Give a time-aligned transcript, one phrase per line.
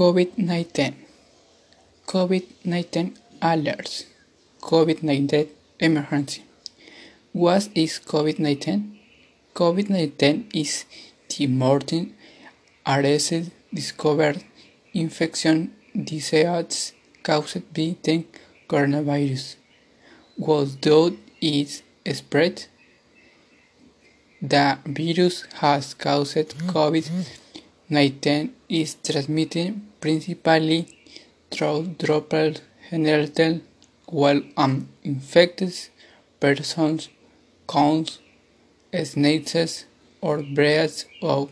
[0.00, 0.94] COVID-19
[2.06, 4.04] COVID-19 alerts
[4.62, 6.42] COVID-19 emergency
[7.32, 8.96] What is COVID-19?
[9.54, 10.86] COVID-19 is
[11.28, 12.14] the modern
[12.86, 14.42] arrested discovered
[14.94, 18.24] infection disease caused by the
[18.70, 19.56] coronavirus.
[20.40, 20.78] Does
[21.42, 21.82] it
[22.16, 22.64] spread?
[24.40, 27.49] The virus has caused COVID-19
[27.90, 30.86] is transmitted principally
[31.50, 32.60] through droplets
[32.90, 33.62] generated
[34.06, 35.74] while an infected
[36.38, 37.00] person
[37.66, 38.18] coughs,
[39.04, 39.86] sneezes,
[40.20, 41.50] or breathes out.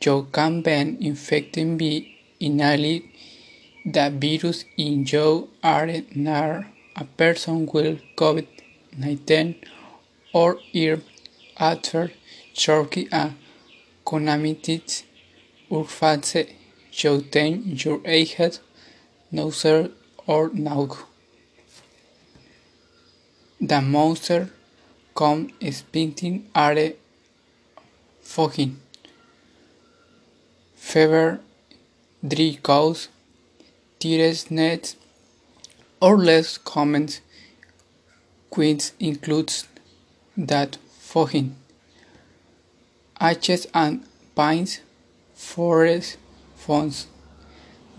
[0.00, 2.06] You can be infected by
[2.40, 3.12] inhaling
[3.84, 9.56] the virus in your air a person with COVID-19
[10.32, 11.00] or ear
[11.58, 12.10] after
[12.52, 13.34] choking a
[14.04, 15.02] contaminated
[15.72, 16.36] surface
[16.92, 18.60] using your eyes,
[19.30, 19.64] nose
[20.26, 21.04] or mouth.
[23.60, 24.30] The most
[25.14, 26.92] common symptoms are
[28.20, 28.74] fatigue,
[30.76, 31.40] fever,
[32.28, 33.08] three cows, cough,
[33.98, 34.96] tiredness,
[36.00, 37.08] or less common
[38.50, 39.66] Queens includes
[40.36, 41.52] that fatigue,
[43.18, 44.04] aches and
[44.36, 44.80] pains,
[45.42, 46.16] forest
[46.56, 47.06] phones,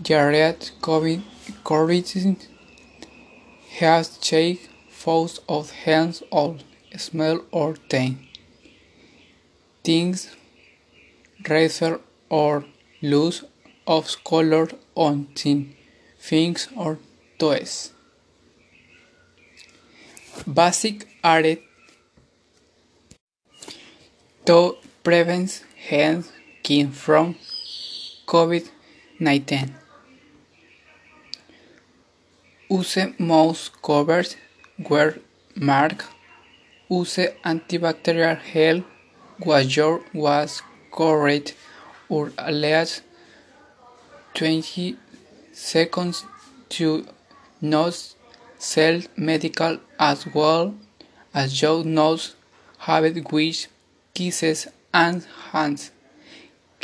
[0.02, 1.22] diarrhea, COVID,
[3.78, 4.70] head shake,
[5.04, 6.56] loss of hands or
[6.96, 8.16] smell or taste,
[9.84, 10.34] things
[11.48, 12.64] razor or
[13.02, 13.44] loss
[13.86, 15.74] of color on thin
[16.18, 16.98] things or
[17.38, 17.92] toys.
[20.52, 21.42] Basic are
[24.46, 26.24] to prevent hand
[26.64, 27.34] skin from
[28.26, 29.70] COVID-19.
[32.70, 34.36] Use mouth covers,
[34.88, 35.18] wear
[35.54, 36.06] mask,
[36.88, 38.82] use antibacterial gel,
[39.40, 41.54] wash your was correct
[42.08, 43.02] or at least
[44.32, 44.96] 20
[45.52, 46.24] seconds
[46.70, 47.06] to
[47.60, 48.14] not
[48.58, 50.74] self medical as well
[51.34, 52.34] as your nose
[52.78, 53.68] have with
[54.14, 55.90] kisses and hands.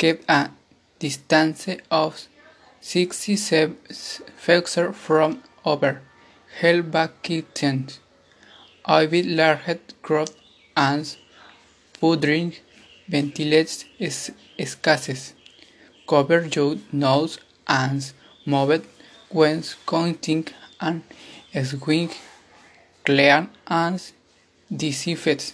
[0.01, 0.49] Keep a
[0.97, 2.27] distance of
[2.81, 3.77] 67
[4.43, 6.01] feet from other
[6.59, 7.99] health kitchens.
[8.83, 10.33] Avoid large crowds
[10.75, 11.05] and
[11.99, 12.55] pudding
[13.07, 15.33] ventilate spaces.
[16.09, 17.37] Cover your nose
[17.67, 18.11] and
[18.47, 18.83] mouth
[19.29, 20.47] when coughing
[20.79, 21.03] and
[21.63, 22.09] swing
[23.05, 24.01] clean and
[24.75, 25.53] disinfect.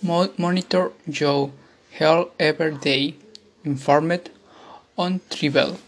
[0.00, 1.50] Monitor your
[1.98, 3.16] health every day.
[3.64, 4.28] Informed
[4.98, 5.78] on Tribal.